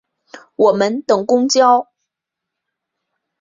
[0.55, 1.85] 我们等公车